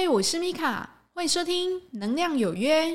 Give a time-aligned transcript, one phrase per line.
[0.00, 2.86] 嗨，我是米卡，欢迎收听《能量有约》。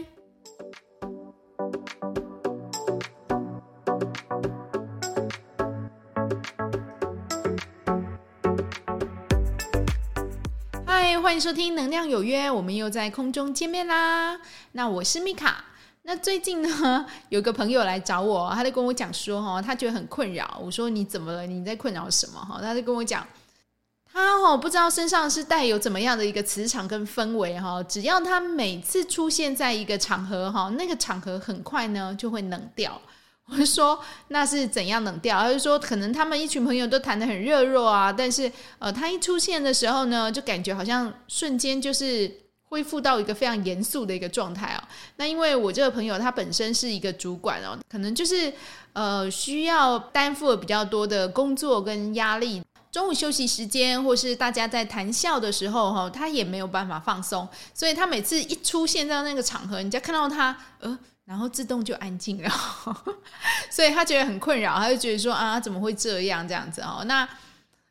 [10.85, 14.39] 嗨，欢迎收听《能量有约》，我们又在空中见面啦。
[14.71, 15.65] 那我是米卡。
[16.03, 20.57] 那最近呢， 有个朋友来找我，他就跟我讲说，哈，他觉得很困扰。
[20.63, 21.45] 我说你怎么了？
[21.45, 22.39] 你在困扰什么？
[22.39, 23.27] 哈，他就跟我讲。
[24.13, 33.01] 他哦，不知道身上是带有怎么样的一个磁场跟氛围哈，只要他每次出现在一个场合哈，那个场合很快呢就会冷掉。
[33.49, 35.39] 我就说那是怎样冷掉？
[35.39, 42.31] 他就说可能他们一群朋友都谈得很热络啊，但是呃，他一出现的时候呢，就感觉好像瞬间就是
[42.69, 44.83] 恢复到一个非常严肃的一个状态哦。
[45.15, 48.53] 那因为我这个朋友他本身是一个主管哦，可能就是
[48.93, 52.61] 呃需要担负比较多的工作跟压力。
[52.93, 60.95] 中午休息时间，或是大家在谈笑的时候，哈，他也没有办法放松，所以他每次一出现在那个场合，你就看到他，呃，
[61.25, 62.51] 然后自动就安静了，
[63.71, 67.03] 所以他觉得很困扰，他就觉得说啊，怎么会这样这样子哦？
[67.07, 67.27] 那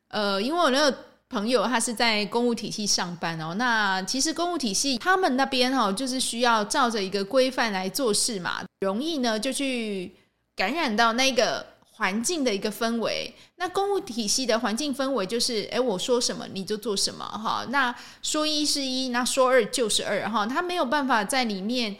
[0.07, 0.97] 呃，因为我那个
[1.27, 10.15] 朋友他是在公务体系上班哦，那其实公务体系他们那边哈，就是需要照着一个规范来做事嘛，容易呢就去
[10.55, 11.72] 感染到那个。
[11.95, 17.65] 环境的一个氛围，那公务体系的环境氛围就是，诶，我说什么你就做什么哈。
[17.69, 20.45] 那说一是一，那说二就是二哈。
[20.47, 21.95] 他没有办法在里面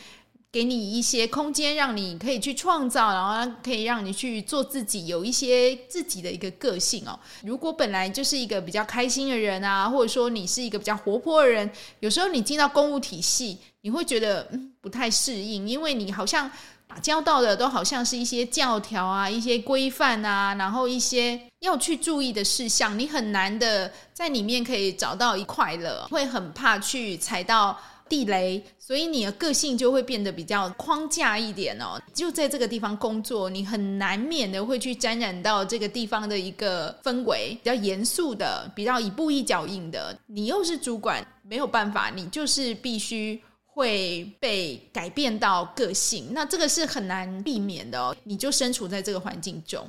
[0.52, 7.20] 给你一些空间，让你可以去创造，然后可以让你去做自己，有一些自己的一个个性哦。
[7.44, 11.70] 如果本来就是一个比较开心的人啊，或者说你是一个比较活泼的人，
[12.00, 14.50] 有时候你进到公务体系，你会觉得
[14.82, 16.50] 不太适应，因为你好像。
[16.88, 27.76] 打交道的都好像是一些教条啊，一些规范啊，然后一些要去注意的事项，你很难的在里面可以找到一快乐，会很怕去踩到
[28.08, 32.00] 地雷，所以你的个性就会变得比较框架一点哦。
[32.14, 40.16] 就在这个地方工作，你很难免的会去沾染到这个地方的一个氛围，比较严肃的，比较一步一脚印的。
[40.28, 43.42] 你又是主管，没有办法，你就是必须。
[43.76, 48.16] 会被改变到个性，那这个是很难避免的哦。
[48.24, 49.84] 你就身处在这个环境中，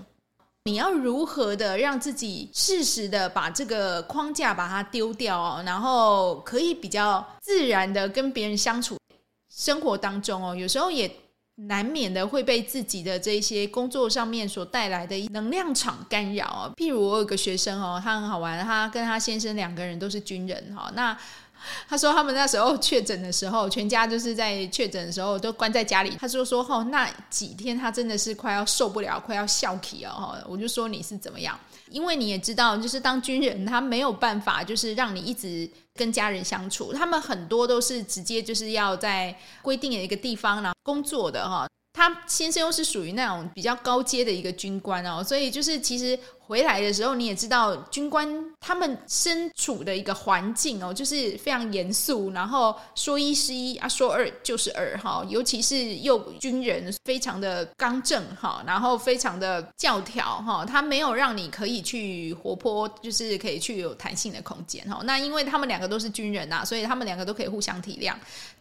[0.65, 8.97] 你要如何的让自己适时的把这个框架把它丢掉，然后可以比较自然的跟别人相处。
[9.55, 11.11] 生活当中哦，有时候也
[11.56, 16.73] 难免的会被自己的这些工作上面所带来的能量场干扰哦。
[16.75, 21.15] 譬如我有个学生哦，他很好玩，他跟他先生两个人都是军人哈，那。
[21.89, 26.17] 他说他们那时候确诊的时候，全家就是在确诊的时候都关在家里。
[26.21, 31.59] 他就说：“哦，那几天他真的是快要受不了，快要笑起哦。”我就说：“你是怎么样？
[31.91, 36.93] 因为你也知道，就是当军人，他没有办法，就是让你一直跟家人相处。
[36.93, 41.67] 他们很多都是直接就是要在规定的一个地方然后工作的哈。
[41.93, 48.28] 他先生又是属于那种比较高阶的一个军官哦，所以就是其实。”回来的时候，你也知道军官
[48.60, 55.25] 他们身处的一个环境哦，就是非常严肃，然后说一是一啊，说二就是二哈。
[55.27, 65.00] 尤其是又军人，非常的刚正哈，然后非常的教条哈，他没有让你可以去活泼，就是可以去有弹性的空间哈。
[65.05, 68.15] 那因为他们两个都是军人呐，所以他们两个都可以互相体谅。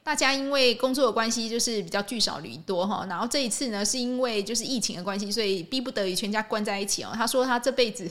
[0.06, 3.06] 大家因为工作的关系，就是比较聚少离多哈。
[3.10, 7.12] 然后这一次呢，是因为就是疫情的关系，所以逼不得已全家关在一起哦。
[7.14, 7.73] 他说他这。
[7.74, 8.10] 辈子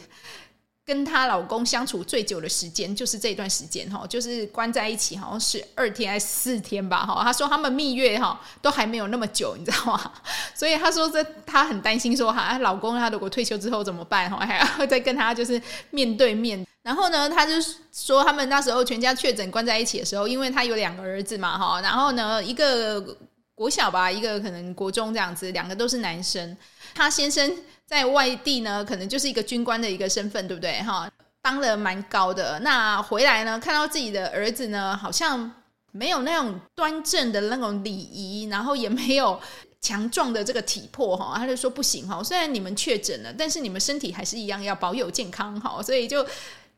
[0.84, 7.22] 跟她老公相处最久的时间就是这段时间哈，就是关在一起，好像是二天还是四天吧哈。
[7.22, 10.12] 她说他们蜜月哈都还没有那么久，你知道吗？
[10.54, 16.66] 所以她说这她很担心说哈，老公他如果退休之后怎么办哈，还要再跟他就是面对面。
[16.82, 17.52] 然后呢，他就
[17.92, 23.16] 说他们那时候全家确诊关在一起的时候，因为他有两个儿子嘛哈，然后呢一个
[23.62, 26.56] 国小吧，一个可能国中这样子，两个都是男生。
[26.92, 27.56] 他先生
[27.86, 30.82] 在外地呢，可能就是一个军官的一个身份，对不对？
[30.82, 31.08] 哈，
[31.40, 32.58] 当得蛮高的。
[32.58, 35.48] 那回来呢，看到自己的儿子呢，好像
[35.92, 39.40] 没有那种端正的那种礼仪，然后也没有
[39.80, 46.26] 强壮的这个体魄，哈，他就说不行，哈，虽然你们确诊了，但是你们身体还是一样要保有健康，哈，所以就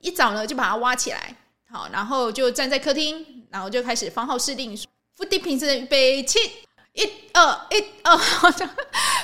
[0.03, 1.35] 一早呢就把他挖起来，
[1.71, 4.77] 好，然后就站在客厅，然后就开始放号施令，
[5.17, 6.39] 伏地挺身预备起，
[6.95, 8.19] 一二一二，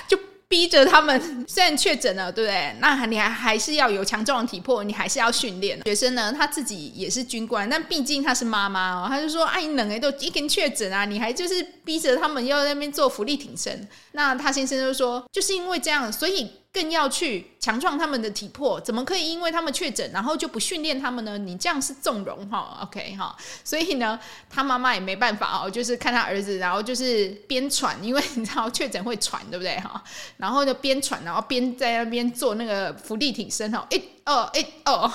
[0.07, 0.19] 就。
[0.51, 2.75] 逼着他们，虽然确诊了，对不对？
[2.81, 5.81] 那你还还是要有强壮的体魄，你还是要训练。
[5.85, 21.37] 学生呢，他自己也是军官，但毕竟他是妈妈哦，他就说：“哎，你冷哎，都已经确诊啊，你还就是逼着他们要在那边做福利挺身。”那他先生就说：“就是因为这样，所以更要去强壮他们的体魄，怎么可以因为他们确诊，然后就不训练他们呢？
[21.37, 24.19] 你这样是纵容哈，OK 哈，所以呢，
[24.49, 30.01] 他妈妈也没办法哦，就是看他儿子，然后就是边喘，因为你知道确诊会喘，对不对哈？
[30.37, 35.11] 然后就边喘，然后边在那边做那个伏地挺身哈，一二一二。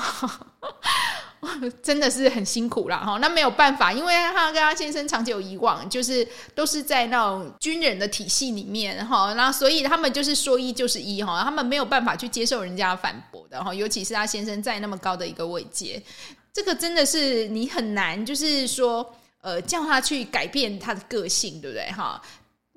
[1.83, 16.01] 真的是很辛苦了哈，那没有办法，因为他跟他先生长久以往就是都是在那种军人的体系里面哈，那所以他们就是说一就是一哈，他们没有办法去接受人家反驳的哈，尤其是他先生在那么高的一个位阶，
[16.53, 22.21] 这个真的是你很难，就是说呃叫他去改变他的个性，对不对哈？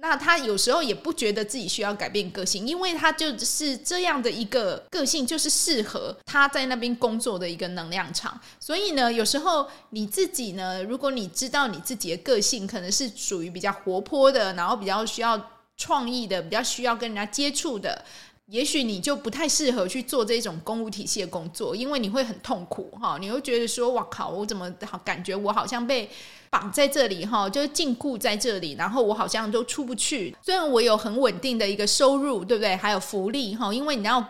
[0.00, 8.40] 那他有时候也不觉得自己需要改变个性，因为他就是这样的一个个性，就是适合他在那边工作的一个能量场。
[8.60, 18.04] 所以呢，有时候你自己呢，如果你知道你自己的个性可能是属于比较活泼的，然后比较需要创意的，比较需要跟人家接触的。
[18.50, 26.08] 也许你就不太适合去做这种公务体系的工作，因为你会很痛苦哈，你会觉得说：“哇靠，我怎么好感觉我好像被
[26.48, 30.34] 绑在这里哈，就是禁锢在这里，然后我好像都出不去。
[30.42, 32.74] 虽然我有很稳定的一个收入，对不对？
[32.74, 34.24] 还有福利哈，因为你要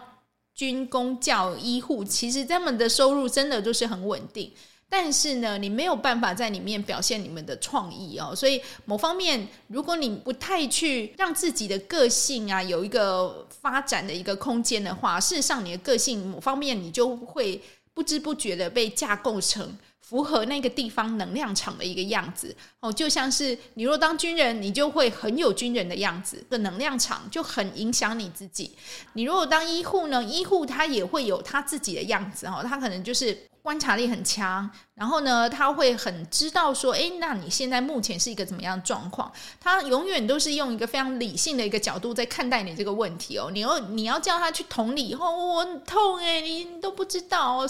[0.53, 4.53] 军工教医护，其实他们的收入真的都是很稳定。”
[4.91, 17.61] 但是呢，你没有办法在里面表现你们的创意哦，所以某方面，如果你不太去让自己的个性啊有一个发展的一个空间的话，事实上你的个性某方面你就会
[17.93, 28.75] 不知不觉的被架构成符合那个地方能量场的一个样子哦，就像是你若当军人，你就会很有军人的样子，的能量场就很影响你自己。
[29.13, 33.37] 你如果当医护呢，医护他也会有他自己的样子哦，他可能就是。
[33.69, 39.31] 观察力很强，然后呢，他会很知道说，哎，那你现在目前是一个怎么样的状况？
[39.61, 43.51] 他永远都是用一个非常理性的一个角度在看待你这个问题哦。
[43.53, 47.67] 你要你要叫他去同理，哦，我痛哎，你都不知道。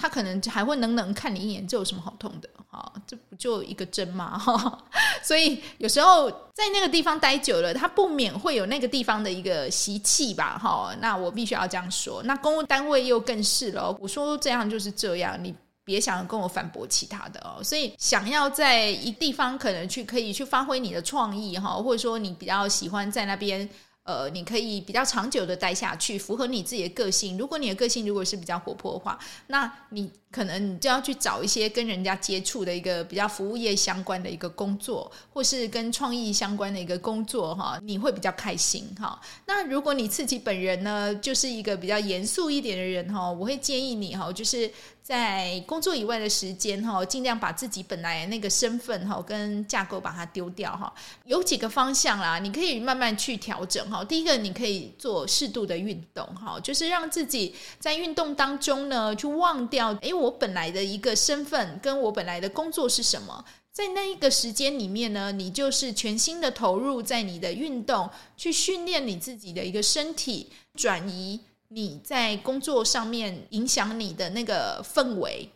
[0.00, 2.48] 他可能还会冷冷看你一眼，这有什么好痛的？
[2.70, 4.36] 哈，这不就一个针吗？
[4.38, 4.78] 哈，
[5.22, 10.58] 所以有时候在那个地方待久了，他不免会有那个地方的一个习气吧？
[10.58, 12.22] 哈，那我必须要这样说。
[12.22, 13.96] 那公务单位又更是了。
[14.00, 17.62] 我说这样就是这样，你别想跟我反驳其他的哦。
[17.64, 23.68] 所以想要在一地方可能去可以去发挥你的创意哈，或者说你比较喜欢在那边。
[24.08, 27.36] 呃，你可以比较长久的待下去，符合你自己的个性。
[27.36, 29.18] 如果你的个性如果是比较活泼的话，
[29.48, 39.20] 那你可能你就要去找一些跟人家接触的一个比较服务业相关的一个工作，或是跟创意相关的一个工作哈，你会比较开心哈。
[39.44, 44.72] 那如果你自己本人呢，就是一个比较严肃一点的人哈，我会建议你哈，就是。
[45.08, 50.92] 在工作以外的时间哈，尽量把自己本来那个身份哈跟架构把它丢掉哈。
[51.24, 54.04] 有几个方向啦，你可以慢慢去调整哈。
[54.04, 63.42] 第一个，你可以做适度的运动哈，就是让自己在运动当中呢，去忘掉诶，我本来的一个身份跟我本来的工作是什么。
[63.72, 71.40] 在那一个时间里面呢，你就是全心的投入在你的运动，去训练你自己的一个身体，转移。
[71.68, 75.50] 你在工作上面影响你的那个氛围，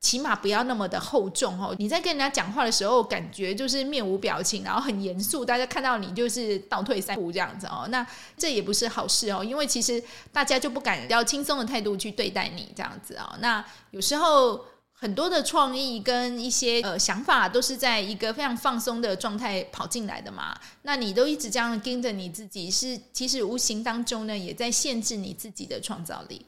[0.00, 1.74] 起码不要那么的厚重哦。
[1.78, 7.86] 你在跟人家讲话的时候，感觉就是面无表情，然后很严肃，大家看到你就是倒退三步这样子哦。
[7.90, 8.06] 那
[8.36, 13.36] 这也不是好事哦，因为其实大家就不敢要轻松的态度去对待你这样子哦。
[13.40, 14.64] 那有时候。
[15.02, 26.46] 很多的创意跟一些呃想法都是在一个非常放松的状态跑进来的嘛，那你都一直这样盯着你自己，是其实无形当中呢也在限制你自己的创造力。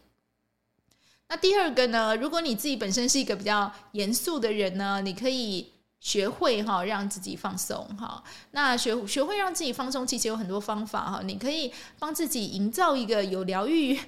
[1.27, 8.23] 那第二个呢，如果你自己本身是一个比较严肃的人呢，你可以学会哈让自己放松哈。
[8.53, 13.99] 那学学会让自己放松，其实有很多方法哈，你可以帮自己营造一个有疗愈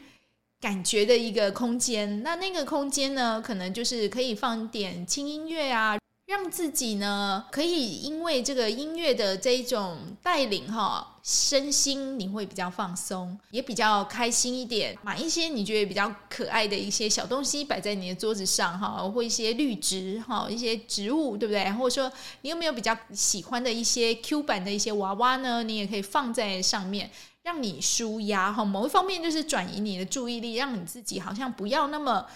[0.60, 14.96] 感觉的一个空间，那那个空间呢，可能就是可以放点轻音乐啊，让自己呢可以因为这个音乐的这一种带领哈，身心你会比较放松，也比较开心一点。
[15.02, 21.70] 买一些你觉得比较可爱的一些小东西摆在你的桌子上哈，或一些绿植哈，一些植物对不对？
[21.72, 22.10] 或者说
[22.40, 25.62] 你有没有比较喜欢的一些 Q 版的一些娃娃呢？
[25.62, 27.10] 你也可以放在上面。
[27.46, 32.26] 让你舒压哈，某一方面就是转移你的注意力，让你自己好像不要那么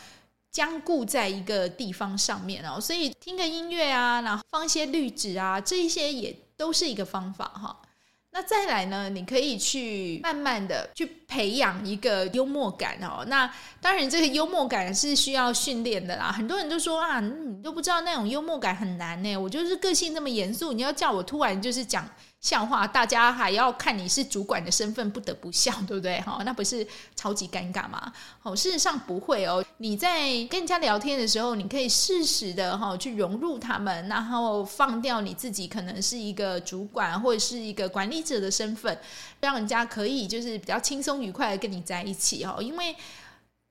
[0.53, 2.81] 僵固在一个地方上面哦。
[2.81, 7.77] 所以听个音乐啊，然后放一些绿植啊，这一些也都是一个方法哈。
[8.31, 13.25] 那再来呢，你可以去慢慢的去培养一个幽默感哦。
[13.27, 16.31] 那当然，这个幽默感是需要训练的啦。
[16.31, 19.37] 很多人都说啊，你都不知道那种幽默感很难呢。
[19.37, 22.09] 我就是个性这么严肃，你要叫我突然就是讲。
[22.41, 26.19] 笑话，大家还要看你是主管的身份，不得不笑，对不对？
[26.23, 28.11] 哈，那不是超级尴尬吗？
[28.43, 29.63] 哦，事实上不会哦。
[29.77, 38.99] 你在跟人家聊天的时候，你可以适时的哈去融入他们，然后放掉你自己可能是一个主管或者是一个管理者的身份，
[39.41, 42.97] 让人家可以就是比较轻松愉快的跟你在一起哦，因为。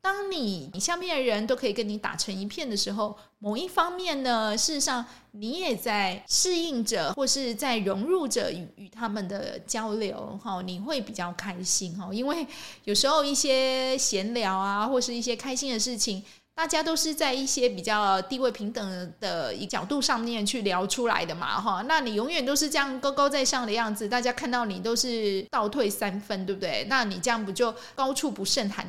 [0.01, 12.47] 当你你下面的人都可以跟你打成一片的时候，某一方面呢，事实上你也在适应着，或是在融入着与与他们的交流，哈，你会比较开心哈，因为
[12.85, 16.23] 有时候一些闲聊啊，或是一些开心的事情，
[16.55, 26.85] 大家都是在一些比较地位平等的一角度上面去聊出来的嘛，哈，那你永远都是这样高高在上的样子，大家看到你都是倒退三分，对不对？
[26.89, 28.87] 那你这样不就高处不胜寒？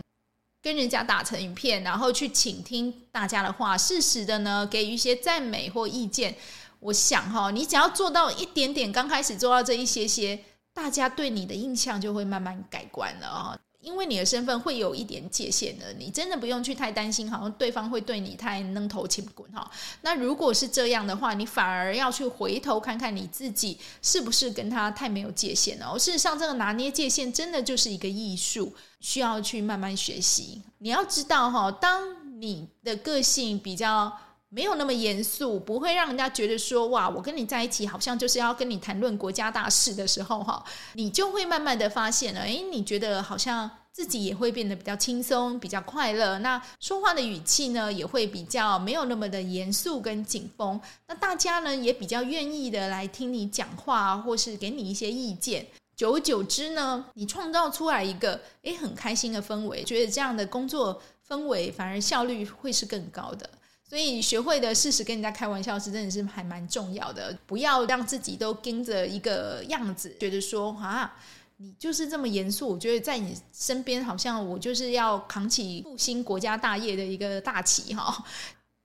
[0.63, 6.37] 跟人家打成一片，然后去倾听大家的话，适时的呢给予一些赞美或意见。
[6.81, 13.59] 我想哈，你只要做到一点点，刚开始做到这一些些，大家对你的印象就会慢慢改观了啊。
[13.81, 19.71] 因为你的身份会有一点界限的，你真的不用去太担心，好像对方会对你太愣头轻滚哈。
[20.03, 25.99] 那如果是这样的话，你反而要去回头看看你自己是不是跟他太没有界限了。
[25.99, 30.61] 事实上，这个拿捏界限真的就是一个艺术，需要去慢慢学习。
[30.79, 34.13] 你要知道哈，当你的个性比较。
[34.53, 40.63] 没有那么严肃，不会让人家觉得说哇，我跟你在一起好像就是要跟你谈论国家大事的时候哈，
[40.95, 46.37] 你就会慢慢的发现了，诶，你觉得好像自己也会变得比较轻松、比较快乐。
[46.41, 50.81] 那说话的语气呢，也会比较没有那么的严肃跟紧绷。
[51.07, 55.65] 那大家呢，也比较愿意的来听你讲话，或是给你一些意见。
[55.95, 63.49] 久而久之呢，你创造出来一个诶很开心的氛围，觉得这样的工作氛围反而效率会是更高的。
[63.91, 71.13] 所以学会的适时跟人家开玩笑是真的是还蛮重要的，不要让自己都盯着一个样子，觉得说啊，
[71.57, 72.69] 你就是这么严肃。
[72.69, 78.25] 我觉得在你身边好像我就是要扛起复兴国家大业的一个大旗哈。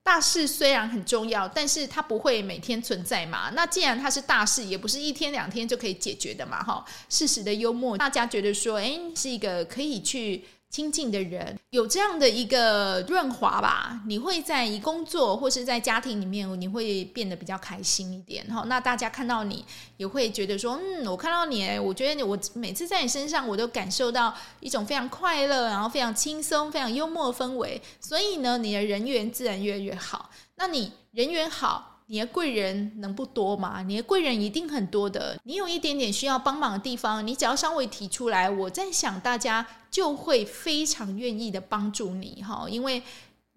[0.02, 3.52] 大事虽然很重要，但是它不会每天存在嘛。
[3.52, 6.84] 那既然它是大事，也不是一天两天就可以解决的嘛哈。
[7.10, 10.44] 适时的幽默，大家觉得说，哎，是一个可以去。
[10.76, 18.66] 亲近的人有这样的一个润滑吧，你会在工作或是在家庭里面，你会变得比较开心一点哈。
[18.68, 19.64] 那大家看到你
[19.96, 27.82] 也会觉得说，嗯，我看到你，我觉得我每次在你身上，我都感受到一种非常快乐，然后非常轻松、非常幽默的氛围。
[28.02, 30.30] 所以呢，你的人缘自然越来越好。
[30.58, 31.95] 那你人缘好。
[32.08, 33.82] 你的贵人能不多吗？
[33.82, 35.40] 你的贵人一定很多的。
[35.44, 43.02] 你有一点点需要帮忙的地方，你只要稍微提出来，我在想大家就会非常愿意的帮助你哈，因为。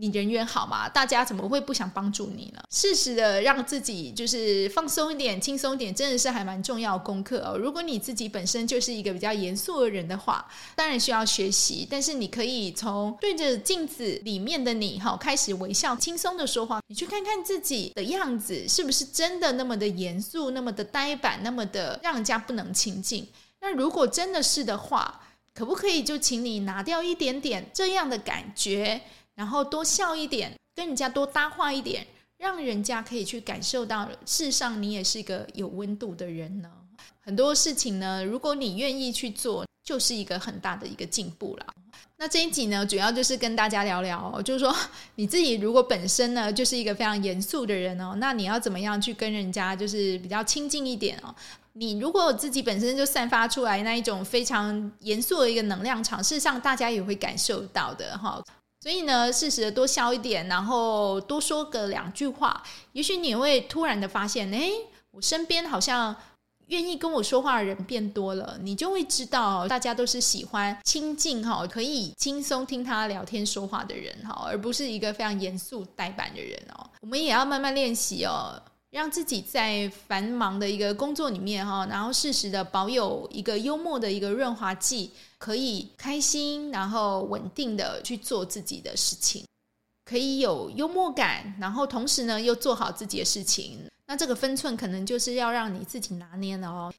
[0.01, 0.89] 你人缘好嘛？
[0.89, 2.63] 大家怎么会不想帮助你呢？
[2.71, 7.59] 适时的让自己就是放松一点、轻松一点，真的是还蛮重要功课哦。
[7.59, 11.85] 如果你自己本身就是一个比较严肃的人的话，当然需要学习。
[11.91, 16.81] 但是你可以从对着镜子里面的你哈，开始微笑、轻松的说话。
[16.87, 23.27] 你去看看自己的样子，是不是真的那么的严肃、那么的呆板、那么的让人家不能亲近？
[23.61, 29.01] 那如果真的是的话，可不可以就请你拿掉一点点这样的感觉？
[29.39, 32.05] 然后多笑一点，跟人家多搭话一点，
[32.39, 36.69] 让人家可以去感受到，事实上你也是一个有温度的人呢。
[37.21, 41.67] 很多事情呢，如果你愿意去做，就是一个很大的一个进步了。
[42.17, 44.75] 那这一集呢，主要就是跟大家聊聊，就是说
[45.15, 51.33] 你自己如果本身呢，就是一个非常严肃的人哦，那你要怎么样去跟人家就是比较亲近一点哦？
[51.75, 58.43] 你如果自己本身就散发出来那一种非常严肃的一个能量场，事实上大家也会感受到的哈。
[58.81, 64.71] 所以呢，适时的多笑一点，然后多说个两句话，也许你会突然的发现，哎，
[65.11, 66.15] 我身边好像
[66.67, 76.89] 愿意跟我说话的人变多了，你就会知道，大家都是喜欢亲近哈，可以轻松听他聊天说话的人哈，而不是一个非常严肃呆板的人哦。
[77.01, 78.61] 我们也要慢慢练习哦。
[78.91, 89.45] 让自己在繁忙的一个工作里面哈，然后适时的保有一个幽默的一个润滑剂，可以开心，然后稳定的去做自己的事情，
[90.05, 93.89] 可以有幽默感，然后同时呢又做好自己的事情。
[94.07, 96.93] 那这个分寸可能就是要让你自己拿捏了哦。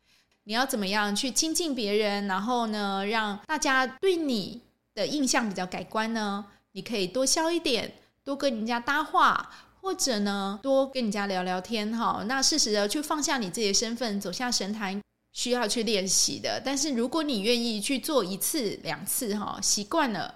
[0.46, 4.62] 你要怎么样去亲近别人，然后呢让大家对你
[4.96, 6.46] 的印象比较改观呢？
[6.72, 7.94] 你可以多笑一点，
[8.24, 9.52] 多跟人家搭话。
[9.82, 12.22] 或者呢，多跟人家聊聊天哈。
[12.26, 16.62] 那适时的去放下你自己的身份，走下神坛，需要去练习的。
[16.64, 20.36] 但是如果你愿意去做一次两次哈，习惯了，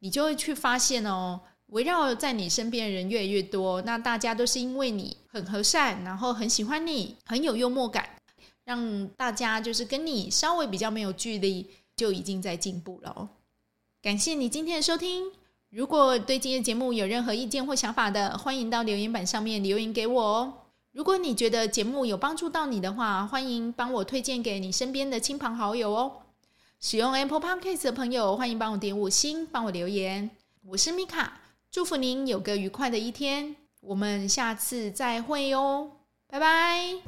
[0.00, 3.80] 你就会去发现哦，围绕在你身边的人越来越多。
[3.82, 8.08] 那大家都是因为你很和善，然后很喜欢你，很有幽默感，
[8.64, 13.28] 让大家就是跟你稍微比较没有距离，就已经在进步了哦。
[14.02, 15.24] 感谢你今天的收听。
[15.70, 20.52] 如果对今天节目有任何意见或想法的，欢迎到留言板上面留言给我哦。
[20.92, 26.12] 如果你觉得节目有帮助到你的话，欢迎帮我推荐给你身边的亲朋好友哦。
[26.80, 30.28] 使用 Apple Podcast 的朋友，欢迎帮我点五星，帮我留言。
[30.66, 33.56] 我是米卡，祝福您有个愉快的一天。
[33.80, 35.90] 我们下次再会哟，
[36.28, 37.00] 拜拜。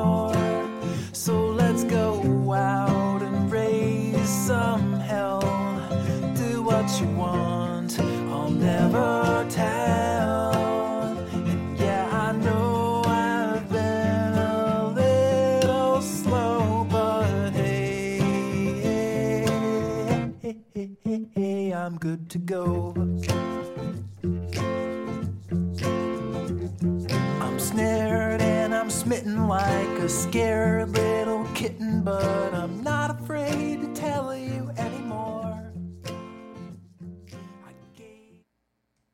[0.00, 0.34] ignore.
[1.12, 5.40] So let's go out and raise some hell.
[6.34, 9.90] Do what you want, I'll never tell.
[20.42, 22.94] Hey, hey, hey, hey, I'm good to go.
[30.10, 30.79] scared.